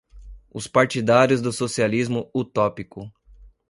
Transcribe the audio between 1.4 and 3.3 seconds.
do socialismo utópico